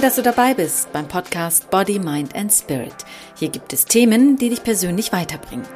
[0.00, 2.94] Toll, dass du dabei bist beim Podcast Body, Mind and Spirit.
[3.36, 5.66] Hier gibt es Themen, die dich persönlich weiterbringen.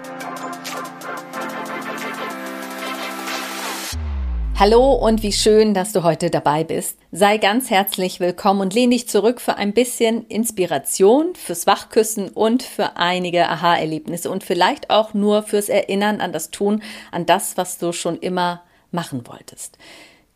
[4.59, 6.98] Hallo und wie schön, dass du heute dabei bist.
[7.12, 12.62] Sei ganz herzlich willkommen und lehn dich zurück für ein bisschen Inspiration, fürs Wachküssen und
[12.62, 17.77] für einige Aha-Erlebnisse und vielleicht auch nur fürs Erinnern an das Tun, an das, was
[17.77, 19.77] du schon immer machen wolltest.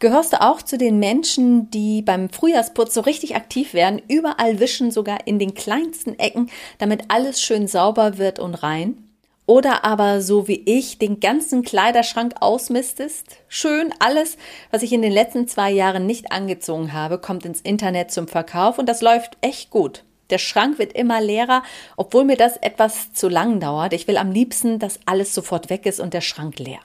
[0.00, 4.92] Gehörst du auch zu den Menschen, die beim Frühjahrsputz so richtig aktiv werden, überall wischen,
[4.92, 9.08] sogar in den kleinsten Ecken, damit alles schön sauber wird und rein?
[9.44, 13.38] Oder aber so wie ich den ganzen Kleiderschrank ausmistest?
[13.48, 14.36] Schön, alles,
[14.70, 18.78] was ich in den letzten zwei Jahren nicht angezogen habe, kommt ins Internet zum Verkauf
[18.78, 20.04] und das läuft echt gut.
[20.30, 21.64] Der Schrank wird immer leerer,
[21.96, 23.94] obwohl mir das etwas zu lang dauert.
[23.94, 26.80] Ich will am liebsten, dass alles sofort weg ist und der Schrank leer.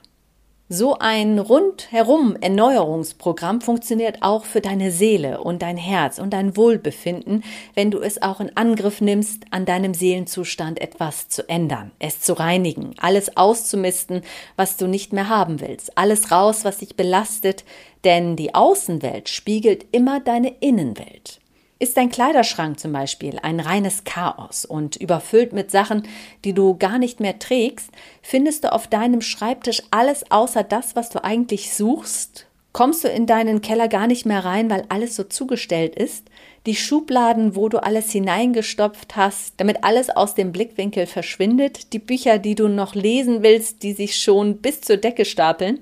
[0.76, 7.44] So ein rundherum Erneuerungsprogramm funktioniert auch für deine Seele und dein Herz und dein Wohlbefinden,
[7.74, 12.32] wenn du es auch in Angriff nimmst, an deinem Seelenzustand etwas zu ändern, es zu
[12.32, 14.22] reinigen, alles auszumisten,
[14.56, 17.64] was du nicht mehr haben willst, alles raus, was dich belastet,
[18.02, 21.38] denn die Außenwelt spiegelt immer deine Innenwelt.
[21.80, 26.04] Ist dein Kleiderschrank zum Beispiel ein reines Chaos und überfüllt mit Sachen,
[26.44, 27.90] die du gar nicht mehr trägst,
[28.22, 32.46] findest du auf deinem Schreibtisch alles außer das, was du eigentlich suchst?
[32.72, 36.28] Kommst du in deinen Keller gar nicht mehr rein, weil alles so zugestellt ist?
[36.66, 41.92] Die Schubladen, wo du alles hineingestopft hast, damit alles aus dem Blickwinkel verschwindet?
[41.92, 45.80] Die Bücher, die du noch lesen willst, die sich schon bis zur Decke stapeln?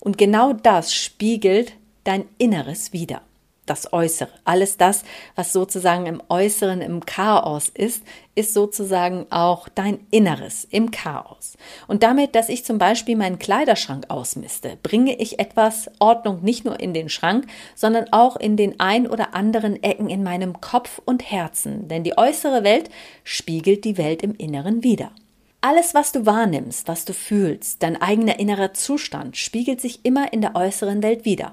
[0.00, 1.72] Und genau das spiegelt
[2.04, 3.22] dein Inneres wider
[3.66, 4.30] das Äußere.
[4.44, 8.02] Alles das, was sozusagen im Äußeren im Chaos ist,
[8.34, 11.56] ist sozusagen auch dein Inneres im Chaos.
[11.86, 16.80] Und damit, dass ich zum Beispiel meinen Kleiderschrank ausmiste, bringe ich etwas Ordnung nicht nur
[16.80, 21.30] in den Schrank, sondern auch in den ein oder anderen Ecken in meinem Kopf und
[21.30, 21.88] Herzen.
[21.88, 22.90] Denn die äußere Welt
[23.22, 25.12] spiegelt die Welt im Inneren wider.
[25.66, 30.42] Alles, was du wahrnimmst, was du fühlst, dein eigener innerer Zustand, spiegelt sich immer in
[30.42, 31.52] der äußeren Welt wider.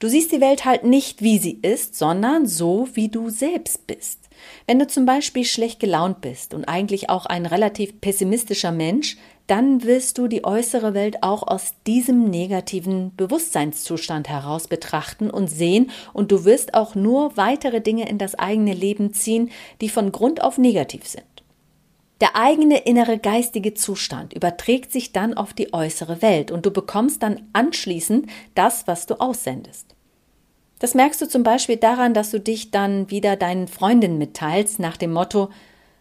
[0.00, 4.28] Du siehst die Welt halt nicht, wie sie ist, sondern so, wie du selbst bist.
[4.68, 9.16] Wenn du zum Beispiel schlecht gelaunt bist und eigentlich auch ein relativ pessimistischer Mensch,
[9.48, 15.90] dann wirst du die äußere Welt auch aus diesem negativen Bewusstseinszustand heraus betrachten und sehen,
[16.12, 20.42] und du wirst auch nur weitere Dinge in das eigene Leben ziehen, die von Grund
[20.42, 21.24] auf negativ sind.
[22.20, 27.22] Der eigene innere geistige Zustand überträgt sich dann auf die äußere Welt und du bekommst
[27.22, 29.94] dann anschließend das, was du aussendest.
[30.80, 34.96] Das merkst du zum Beispiel daran, dass du dich dann wieder deinen Freundinnen mitteilst nach
[34.96, 35.50] dem Motto,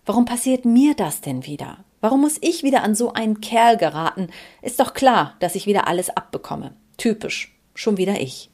[0.05, 1.83] warum passiert mir das denn wieder?
[2.01, 4.29] Warum muss ich wieder an so einen Kerl geraten?
[4.61, 6.75] Ist doch klar, dass ich wieder alles abbekomme.
[6.97, 8.51] Typisch, schon wieder ich.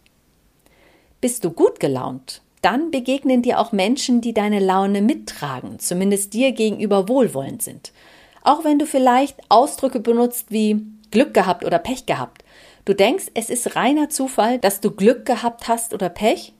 [1.19, 6.51] Bist du gut gelaunt, dann begegnen dir auch Menschen, die deine Laune mittragen, zumindest dir
[6.51, 7.91] gegenüber wohlwollend sind.
[8.43, 12.43] Auch wenn du vielleicht Ausdrücke benutzt wie Glück gehabt oder Pech gehabt.
[12.85, 16.53] Du denkst, es ist reiner Zufall, dass du Glück gehabt hast oder Pech?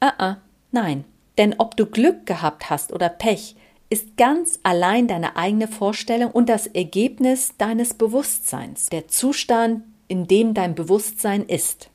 [0.00, 0.36] Ah, -uh,
[0.72, 1.04] nein.
[1.38, 3.54] Denn ob du Glück gehabt hast oder Pech,
[3.88, 10.54] ist ganz allein deine eigene Vorstellung und das Ergebnis deines Bewusstseins, der Zustand, in dem
[10.54, 11.90] dein Bewusstsein ist.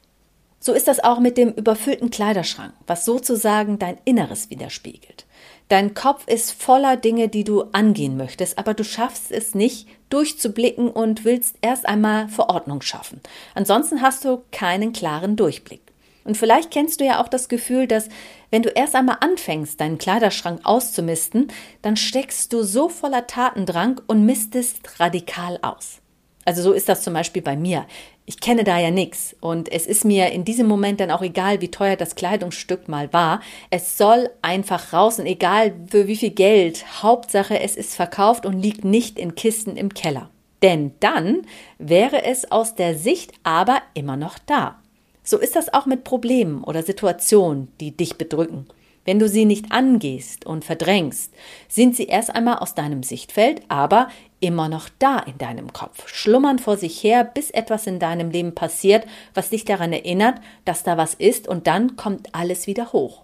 [0.60, 5.26] So ist das auch mit dem überfüllten Kleiderschrank, was sozusagen dein Inneres widerspiegelt.
[5.70, 10.90] Dein Kopf ist voller Dinge, die du angehen möchtest, aber du schaffst es nicht, durchzublicken
[10.90, 13.20] und willst erst einmal Verordnung schaffen.
[13.54, 15.82] Ansonsten hast du keinen klaren Durchblick.
[16.24, 18.10] Und vielleicht kennst du ja auch das Gefühl, dass
[18.50, 21.48] wenn du erst einmal anfängst, deinen Kleiderschrank auszumisten,
[21.82, 26.00] dann steckst du so voller Tatendrang und mistest radikal aus.
[26.46, 27.86] Also so ist das zum Beispiel bei mir
[28.30, 31.62] ich kenne da ja nichts und es ist mir in diesem Moment dann auch egal,
[31.62, 33.40] wie teuer das Kleidungsstück mal war.
[33.70, 37.02] Es soll einfach raus und egal für wie viel Geld.
[37.02, 40.30] Hauptsache, es ist verkauft und liegt nicht in Kisten im Keller.
[40.62, 41.44] Denn dann
[41.78, 44.78] wäre es aus der Sicht aber immer noch da.
[45.24, 48.68] So ist das auch mit Problemen oder Situationen, die dich bedrücken.
[49.06, 51.34] Wenn du sie nicht angehst und verdrängst,
[51.70, 56.60] sind sie erst einmal aus deinem Sichtfeld, aber immer noch da in deinem Kopf, schlummern
[56.60, 60.98] vor sich her, bis etwas in deinem Leben passiert, was dich daran erinnert, dass da
[60.98, 63.24] was ist, und dann kommt alles wieder hoch.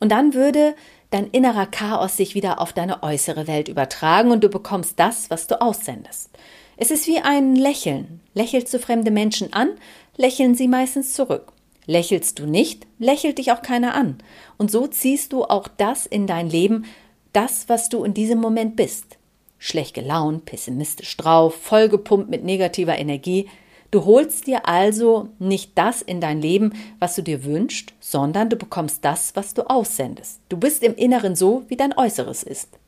[0.00, 0.74] Und dann würde
[1.10, 5.46] dein innerer Chaos sich wieder auf deine äußere Welt übertragen und du bekommst das, was
[5.46, 6.30] du aussendest.
[6.76, 8.20] Es ist wie ein Lächeln.
[8.34, 9.70] Lächelst du fremde Menschen an,
[10.16, 11.52] lächeln sie meistens zurück.
[11.86, 14.18] Lächelst du nicht, lächelt dich auch keiner an.
[14.58, 16.84] Und so ziehst du auch das in dein Leben,
[17.32, 19.18] das, was du in diesem Moment bist
[19.66, 23.48] schlecht gelaunt, pessimistisch drauf, vollgepumpt mit negativer Energie.
[23.90, 28.56] Du holst dir also nicht das in dein Leben, was du dir wünschst, sondern du
[28.56, 30.40] bekommst das, was du aussendest.
[30.48, 32.78] Du bist im Inneren so, wie dein Äußeres ist.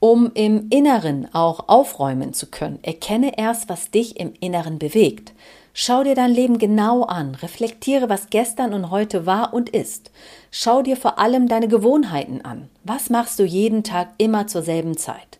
[0.00, 5.32] Um im Inneren auch aufräumen zu können, erkenne erst, was dich im Inneren bewegt.
[5.74, 10.10] Schau dir dein Leben genau an, reflektiere, was gestern und heute war und ist.
[10.50, 12.68] Schau dir vor allem deine Gewohnheiten an.
[12.84, 15.38] Was machst du jeden Tag immer zur selben Zeit?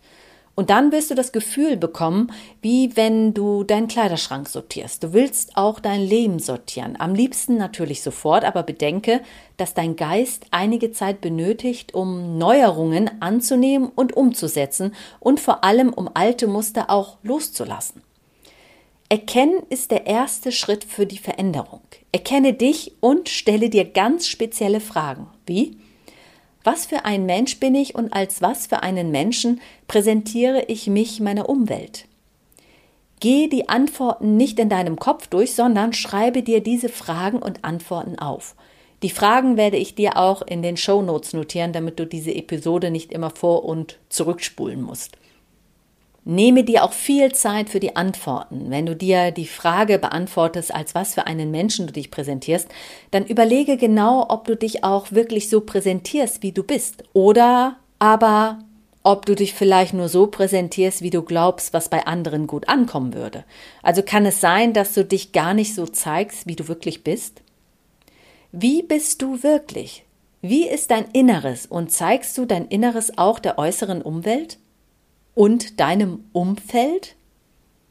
[0.54, 5.02] Und dann wirst du das Gefühl bekommen, wie wenn du deinen Kleiderschrank sortierst.
[5.02, 6.96] Du willst auch dein Leben sortieren.
[6.98, 9.22] Am liebsten natürlich sofort, aber bedenke,
[9.56, 16.10] dass dein Geist einige Zeit benötigt, um Neuerungen anzunehmen und umzusetzen und vor allem um
[16.12, 18.02] alte Muster auch loszulassen.
[19.08, 21.82] Erkennen ist der erste Schritt für die Veränderung.
[22.12, 25.26] Erkenne dich und stelle dir ganz spezielle Fragen.
[25.46, 25.76] Wie?
[26.64, 31.20] Was für ein Mensch bin ich und als was für einen Menschen präsentiere ich mich
[31.20, 32.06] meiner Umwelt?
[33.20, 38.18] Gehe die Antworten nicht in deinem Kopf durch, sondern schreibe dir diese Fragen und Antworten
[38.18, 38.56] auf.
[39.02, 42.90] Die Fragen werde ich dir auch in den Show Notes notieren, damit du diese Episode
[42.90, 45.16] nicht immer vor und zurückspulen musst.
[46.24, 48.70] Nehme dir auch viel Zeit für die Antworten.
[48.70, 52.68] Wenn du dir die Frage beantwortest, als was für einen Menschen du dich präsentierst,
[53.10, 57.02] dann überlege genau, ob du dich auch wirklich so präsentierst, wie du bist.
[57.12, 58.60] Oder aber,
[59.02, 63.14] ob du dich vielleicht nur so präsentierst, wie du glaubst, was bei anderen gut ankommen
[63.14, 63.44] würde.
[63.82, 67.42] Also kann es sein, dass du dich gar nicht so zeigst, wie du wirklich bist?
[68.52, 70.04] Wie bist du wirklich?
[70.40, 74.58] Wie ist dein Inneres und zeigst du dein Inneres auch der äußeren Umwelt?
[75.34, 77.16] Und deinem Umfeld?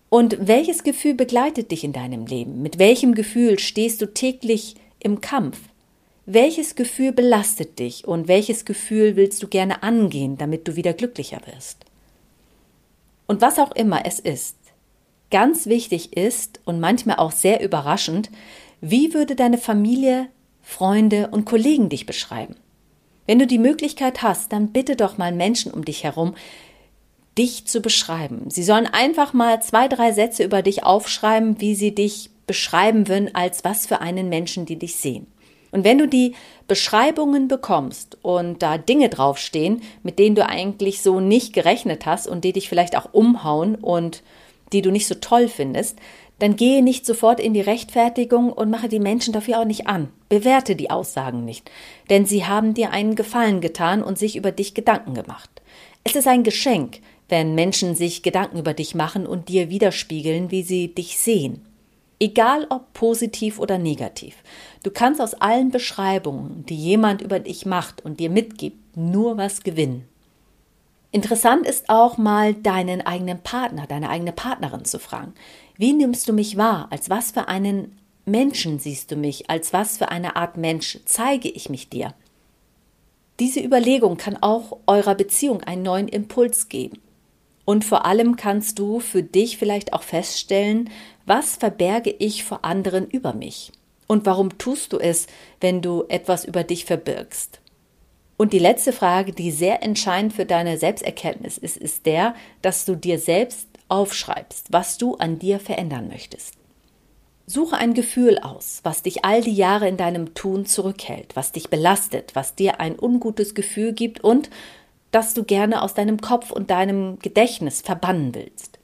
[0.09, 2.61] Und welches Gefühl begleitet dich in deinem Leben?
[2.61, 5.57] Mit welchem Gefühl stehst du täglich im Kampf?
[6.25, 11.41] Welches Gefühl belastet dich und welches Gefühl willst du gerne angehen, damit du wieder glücklicher
[11.45, 11.85] wirst?
[13.25, 14.57] Und was auch immer es ist,
[15.31, 18.29] ganz wichtig ist und manchmal auch sehr überraschend,
[18.81, 20.27] wie würde deine Familie,
[20.61, 22.55] Freunde und Kollegen dich beschreiben?
[23.25, 26.35] Wenn du die Möglichkeit hast, dann bitte doch mal Menschen um dich herum,
[27.37, 28.49] dich zu beschreiben.
[28.49, 33.33] Sie sollen einfach mal zwei, drei Sätze über dich aufschreiben, wie sie dich beschreiben würden,
[33.33, 35.27] als was für einen Menschen, die dich sehen.
[35.71, 36.35] Und wenn du die
[36.67, 42.43] Beschreibungen bekommst und da Dinge draufstehen, mit denen du eigentlich so nicht gerechnet hast und
[42.43, 44.21] die dich vielleicht auch umhauen und
[44.73, 45.97] die du nicht so toll findest,
[46.39, 50.09] dann gehe nicht sofort in die Rechtfertigung und mache die Menschen dafür auch nicht an.
[50.27, 51.69] Bewerte die Aussagen nicht,
[52.09, 55.49] denn sie haben dir einen Gefallen getan und sich über dich Gedanken gemacht.
[56.03, 56.99] Es ist ein Geschenk,
[57.31, 61.65] wenn Menschen sich Gedanken über dich machen und dir widerspiegeln, wie sie dich sehen.
[62.19, 64.35] Egal ob positiv oder negativ.
[64.83, 69.63] Du kannst aus allen Beschreibungen, die jemand über dich macht und dir mitgibt, nur was
[69.63, 70.07] gewinnen.
[71.11, 75.33] Interessant ist auch mal deinen eigenen Partner, deine eigene Partnerin zu fragen.
[75.77, 76.87] Wie nimmst du mich wahr?
[76.91, 79.49] Als was für einen Menschen siehst du mich?
[79.49, 82.13] Als was für eine Art Mensch zeige ich mich dir?
[83.39, 86.99] Diese Überlegung kann auch eurer Beziehung einen neuen Impuls geben.
[87.71, 90.89] Und vor allem kannst du für dich vielleicht auch feststellen,
[91.25, 93.71] was verberge ich vor anderen über mich?
[94.07, 95.27] Und warum tust du es,
[95.61, 97.61] wenn du etwas über dich verbirgst?
[98.35, 102.95] Und die letzte Frage, die sehr entscheidend für deine Selbsterkenntnis ist, ist der, dass du
[102.95, 106.55] dir selbst aufschreibst, was du an dir verändern möchtest.
[107.45, 111.69] Suche ein Gefühl aus, was dich all die Jahre in deinem Tun zurückhält, was dich
[111.69, 114.49] belastet, was dir ein ungutes Gefühl gibt und
[115.11, 118.79] das du gerne aus deinem Kopf und deinem Gedächtnis verbannen willst.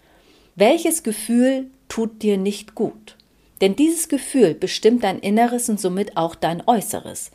[0.55, 3.15] Welches Gefühl tut dir nicht gut?
[3.62, 7.31] Denn dieses Gefühl bestimmt dein Inneres und somit auch dein Äußeres.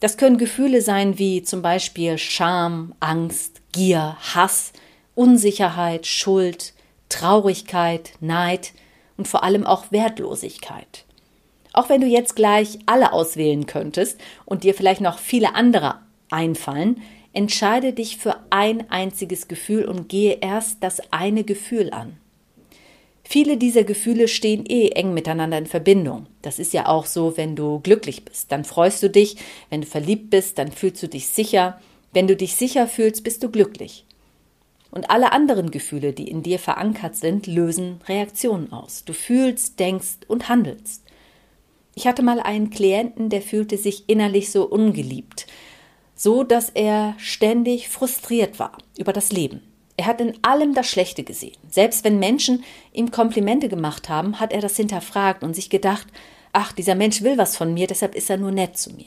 [0.00, 4.72] Das können Gefühle sein wie zum Beispiel Scham, Angst, Gier, Hass,
[5.14, 6.74] Unsicherheit, Schuld,
[7.08, 8.72] Traurigkeit, Neid
[9.16, 11.04] und vor allem auch Wertlosigkeit.
[11.72, 17.02] Auch wenn du jetzt gleich alle auswählen könntest und dir vielleicht noch viele andere einfallen,
[17.36, 22.16] Entscheide dich für ein einziges Gefühl und gehe erst das eine Gefühl an.
[23.24, 26.28] Viele dieser Gefühle stehen eh eng miteinander in Verbindung.
[26.40, 29.36] Das ist ja auch so, wenn du glücklich bist, dann freust du dich,
[29.68, 31.78] wenn du verliebt bist, dann fühlst du dich sicher,
[32.14, 34.06] wenn du dich sicher fühlst, bist du glücklich.
[34.90, 39.04] Und alle anderen Gefühle, die in dir verankert sind, lösen Reaktionen aus.
[39.04, 41.04] Du fühlst, denkst und handelst.
[41.94, 45.46] Ich hatte mal einen Klienten, der fühlte sich innerlich so ungeliebt
[46.16, 49.62] so dass er ständig frustriert war über das Leben.
[49.96, 51.56] Er hat in allem das Schlechte gesehen.
[51.70, 56.06] Selbst wenn Menschen ihm Komplimente gemacht haben, hat er das hinterfragt und sich gedacht,
[56.52, 59.06] ach, dieser Mensch will was von mir, deshalb ist er nur nett zu mir.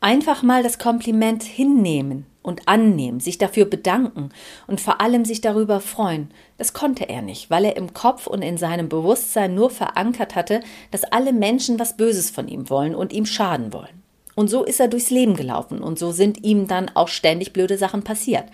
[0.00, 4.30] Einfach mal das Kompliment hinnehmen und annehmen, sich dafür bedanken
[4.66, 6.32] und vor allem sich darüber freuen.
[6.58, 10.60] Das konnte er nicht, weil er im Kopf und in seinem Bewusstsein nur verankert hatte,
[10.90, 14.01] dass alle Menschen was Böses von ihm wollen und ihm schaden wollen.
[14.34, 17.76] Und so ist er durchs Leben gelaufen und so sind ihm dann auch ständig blöde
[17.76, 18.44] Sachen passiert.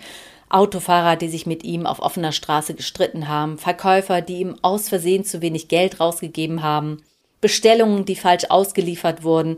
[0.49, 5.23] Autofahrer, die sich mit ihm auf offener Straße gestritten haben, Verkäufer, die ihm aus Versehen
[5.23, 7.03] zu wenig Geld rausgegeben haben,
[7.39, 9.57] Bestellungen, die falsch ausgeliefert wurden,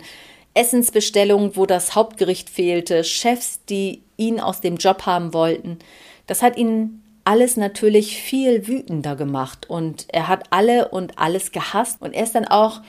[0.54, 5.80] Essensbestellungen, wo das Hauptgericht fehlte, Chefs, die ihn aus dem Job haben wollten.
[6.28, 12.02] Das hat ihn alles natürlich viel wütender gemacht und er hat alle und alles gehasst
[12.02, 12.82] und er ist dann auch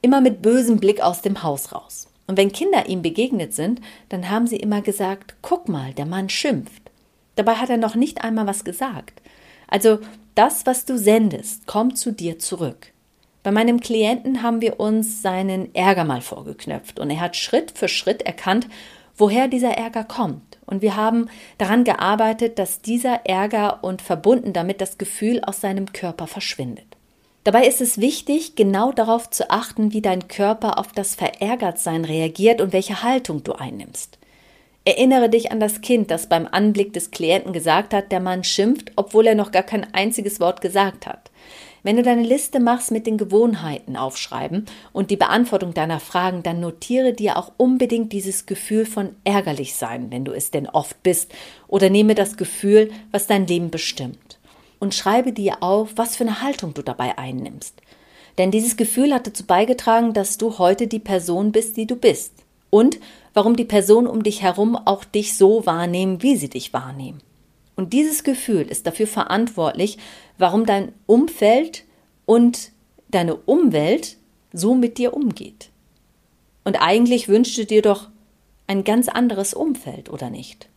[0.00, 2.08] immer mit bösem Blick aus dem Haus raus.
[2.32, 6.30] Und wenn Kinder ihm begegnet sind, dann haben sie immer gesagt, guck mal, der Mann
[6.30, 6.90] schimpft.
[7.36, 9.20] Dabei hat er noch nicht einmal was gesagt.
[9.68, 9.98] Also
[10.34, 12.94] das, was du sendest, kommt zu dir zurück.
[13.42, 17.88] Bei meinem Klienten haben wir uns seinen Ärger mal vorgeknöpft und er hat Schritt für
[17.88, 18.66] Schritt erkannt,
[19.14, 20.56] woher dieser Ärger kommt.
[20.64, 25.92] Und wir haben daran gearbeitet, dass dieser Ärger und verbunden damit das Gefühl aus seinem
[25.92, 26.91] Körper verschwindet.
[27.44, 32.60] Dabei ist es wichtig, genau darauf zu achten, wie dein Körper auf das Verärgertsein reagiert
[32.60, 34.18] und welche Haltung du einnimmst.
[34.84, 38.92] Erinnere dich an das Kind, das beim Anblick des Klienten gesagt hat, der Mann schimpft,
[38.96, 41.30] obwohl er noch gar kein einziges Wort gesagt hat.
[41.84, 46.60] Wenn du deine Liste machst mit den Gewohnheiten aufschreiben und die Beantwortung deiner Fragen, dann
[46.60, 51.32] notiere dir auch unbedingt dieses Gefühl von ärgerlich sein, wenn du es denn oft bist,
[51.66, 54.38] oder nehme das Gefühl, was dein Leben bestimmt.
[54.82, 57.80] Und schreibe dir auf, was für eine Haltung du dabei einnimmst.
[58.36, 62.32] Denn dieses Gefühl hat dazu beigetragen, dass du heute die Person bist, die du bist.
[62.68, 62.98] Und
[63.32, 67.22] warum die Personen um dich herum auch dich so wahrnehmen, wie sie dich wahrnehmen.
[67.76, 69.98] Und dieses Gefühl ist dafür verantwortlich,
[70.36, 71.84] warum dein Umfeld
[72.26, 72.72] und
[73.08, 74.16] deine Umwelt
[74.52, 75.70] so mit dir umgeht.
[76.64, 78.08] Und eigentlich wünschst du dir doch
[78.66, 80.68] ein ganz anderes Umfeld, oder nicht?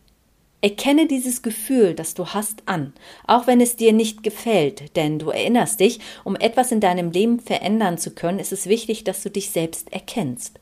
[0.60, 2.92] Erkenne dieses Gefühl, das du hast, an,
[3.26, 7.40] auch wenn es dir nicht gefällt, denn du erinnerst dich, um etwas in deinem Leben
[7.40, 10.58] verändern zu können, ist es wichtig, dass du dich selbst erkennst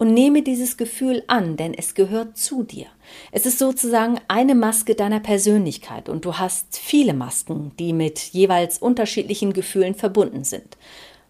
[0.00, 2.86] und nehme dieses Gefühl an, denn es gehört zu dir.
[3.32, 8.78] Es ist sozusagen eine Maske deiner Persönlichkeit und du hast viele Masken, die mit jeweils
[8.78, 10.78] unterschiedlichen Gefühlen verbunden sind.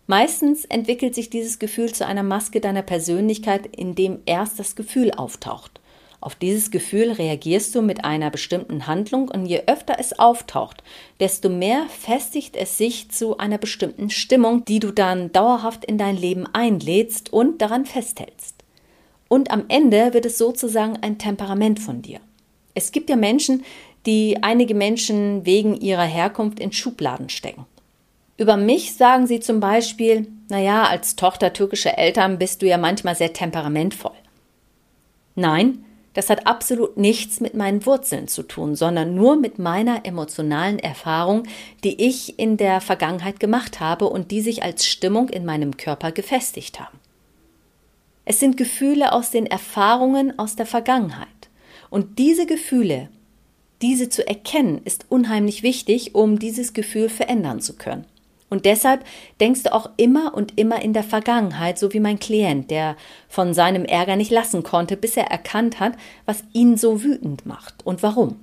[0.07, 5.81] Meistens entwickelt sich dieses Gefühl zu einer Maske deiner Persönlichkeit, indem erst das Gefühl auftaucht.
[6.23, 10.83] Auf dieses Gefühl reagierst du mit einer bestimmten Handlung und je öfter es auftaucht,
[11.19, 16.17] desto mehr festigt es sich zu einer bestimmten Stimmung, die du dann dauerhaft in dein
[16.17, 18.57] Leben einlädst und daran festhältst.
[19.29, 22.21] Und am Ende wird es sozusagen ein Temperament von dir.
[22.75, 23.65] Es gibt ja Menschen,
[24.05, 27.65] die einige Menschen wegen ihrer Herkunft in Schubladen stecken.
[28.37, 33.15] Über mich sagen sie zum Beispiel, naja, als Tochter türkischer Eltern bist du ja manchmal
[33.15, 34.17] sehr temperamentvoll.
[35.35, 40.79] Nein, das hat absolut nichts mit meinen Wurzeln zu tun, sondern nur mit meiner emotionalen
[40.79, 41.45] Erfahrung,
[41.85, 46.11] die ich in der Vergangenheit gemacht habe und die sich als Stimmung in meinem Körper
[46.11, 46.99] gefestigt haben.
[48.25, 51.29] Es sind Gefühle aus den Erfahrungen aus der Vergangenheit.
[51.90, 53.09] Und diese Gefühle,
[53.83, 58.05] diese zu erkennen, ist unheimlich wichtig, um dieses Gefühl verändern zu können.
[58.50, 59.04] Und deshalb
[59.40, 62.97] denkst du auch immer und immer in der Vergangenheit, so wie mein Klient, der
[63.28, 65.95] von seinem Ärger nicht lassen konnte, bis er erkannt hat,
[66.26, 68.37] was ihn so wütend macht und warum.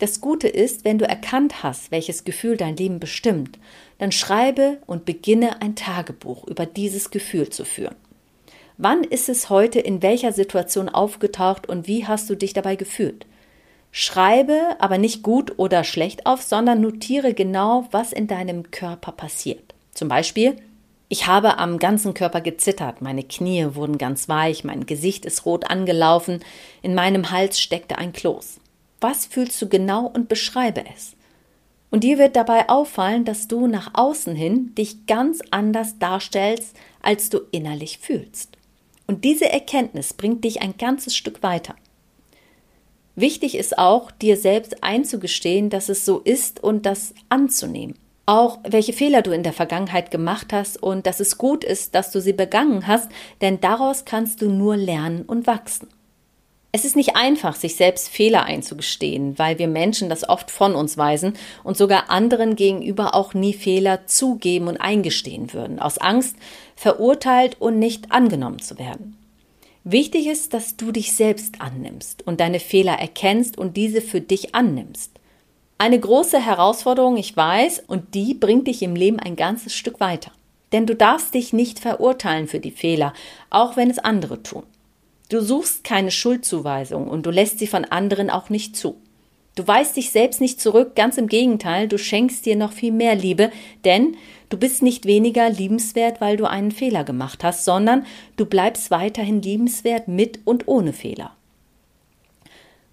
[0.00, 3.60] Das Gute ist, wenn du erkannt hast, welches Gefühl dein Leben bestimmt,
[3.98, 7.94] dann schreibe und beginne ein Tagebuch über dieses Gefühl zu führen.
[8.78, 13.26] Wann ist es heute in welcher Situation aufgetaucht und wie hast du dich dabei gefühlt?
[13.94, 19.74] Schreibe aber nicht gut oder schlecht auf, sondern notiere genau, was in deinem Körper passiert.
[19.92, 20.56] Zum Beispiel,
[21.10, 25.70] ich habe am ganzen Körper gezittert, meine Knie wurden ganz weich, mein Gesicht ist rot
[25.70, 26.40] angelaufen,
[26.80, 28.60] in meinem Hals steckte ein Kloß.
[29.02, 31.14] Was fühlst du genau und beschreibe es?
[31.90, 37.28] Und dir wird dabei auffallen, dass du nach außen hin dich ganz anders darstellst, als
[37.28, 38.56] du innerlich fühlst.
[39.06, 41.74] Und diese Erkenntnis bringt dich ein ganzes Stück weiter.
[43.14, 47.94] Wichtig ist auch, dir selbst einzugestehen, dass es so ist und das anzunehmen.
[48.24, 52.10] Auch welche Fehler du in der Vergangenheit gemacht hast und dass es gut ist, dass
[52.10, 55.88] du sie begangen hast, denn daraus kannst du nur lernen und wachsen.
[56.74, 60.96] Es ist nicht einfach, sich selbst Fehler einzugestehen, weil wir Menschen das oft von uns
[60.96, 66.36] weisen und sogar anderen gegenüber auch nie Fehler zugeben und eingestehen würden, aus Angst,
[66.74, 69.21] verurteilt und nicht angenommen zu werden.
[69.84, 74.54] Wichtig ist, dass du dich selbst annimmst und deine Fehler erkennst und diese für dich
[74.54, 75.10] annimmst.
[75.76, 80.30] Eine große Herausforderung, ich weiß, und die bringt dich im Leben ein ganzes Stück weiter.
[80.70, 83.12] Denn du darfst dich nicht verurteilen für die Fehler,
[83.50, 84.62] auch wenn es andere tun.
[85.28, 88.96] Du suchst keine Schuldzuweisung und du lässt sie von anderen auch nicht zu.
[89.54, 93.14] Du weist dich selbst nicht zurück, ganz im Gegenteil, du schenkst dir noch viel mehr
[93.14, 93.50] Liebe,
[93.84, 94.16] denn
[94.48, 98.06] du bist nicht weniger liebenswert, weil du einen Fehler gemacht hast, sondern
[98.36, 101.36] du bleibst weiterhin liebenswert mit und ohne Fehler.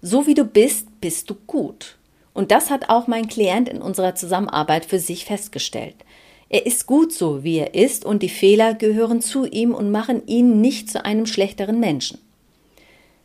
[0.02, 1.96] So wie du bist, bist du gut.
[2.34, 5.96] Und das hat auch mein Klient in unserer Zusammenarbeit für sich festgestellt.
[6.50, 10.26] Er ist gut so, wie er ist, und die Fehler gehören zu ihm und machen
[10.26, 12.18] ihn nicht zu einem schlechteren Menschen.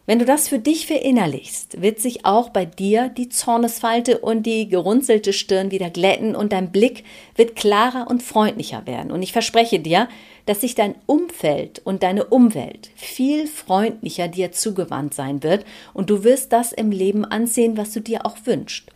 [0.08, 4.70] Wenn du das für dich verinnerlichst, wird sich auch bei dir die Zornesfalte und die
[4.70, 7.04] gerunzelte Stirn wieder glätten und dein Blick
[7.36, 9.12] wird klarer und freundlicher werden.
[9.12, 10.08] Und ich verspreche dir,
[10.46, 16.24] dass sich dein Umfeld und deine Umwelt viel freundlicher dir zugewandt sein wird und du
[16.24, 18.92] wirst das im Leben ansehen, was du dir auch wünschst.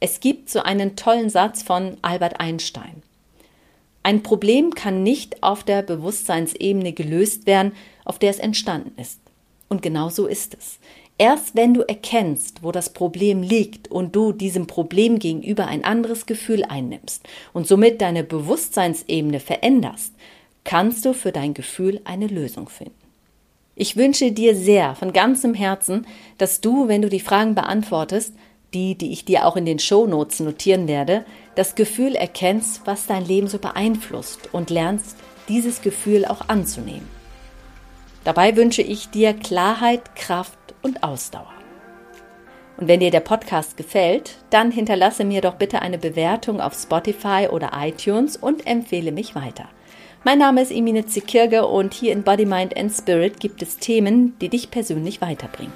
[0.00, 3.04] Es gibt so einen tollen Satz von Albert Einstein.
[4.02, 7.72] Ein Problem kann nicht auf der Bewusstseinsebene gelöst werden,
[8.04, 9.23] auf der es entstanden ist.
[9.68, 10.78] Und genau so ist es.
[11.16, 16.26] Erst wenn du erkennst, wo das Problem liegt und du diesem Problem gegenüber ein anderes
[16.26, 20.12] Gefühl einnimmst und somit deine Bewusstseinsebene veränderst,
[20.64, 22.94] kannst du für dein Gefühl eine Lösung finden.
[23.76, 26.06] Ich wünsche dir sehr von ganzem Herzen,
[26.38, 28.34] dass du, wenn du die Fragen beantwortest,
[28.72, 33.24] die, die ich dir auch in den Shownotes notieren werde, das Gefühl erkennst, was dein
[33.24, 35.16] Leben so beeinflusst und lernst,
[35.48, 37.08] dieses Gefühl auch anzunehmen.
[38.24, 41.52] Dabei wünsche ich dir Klarheit, Kraft und Ausdauer.
[42.78, 47.48] Und wenn dir der Podcast gefällt, dann hinterlasse mir doch bitte eine Bewertung auf Spotify
[47.50, 49.68] oder iTunes und empfehle mich weiter.
[50.24, 54.36] Mein Name ist Emine Zikirge und hier in Body, Mind and Spirit gibt es Themen,
[54.40, 55.72] die dich persönlich weiterbringen.